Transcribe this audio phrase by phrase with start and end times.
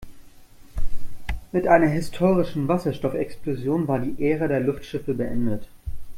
[1.51, 5.67] Mit einer historischen Wasserstoffexplosion war die Ära der Luftschiffe beendet.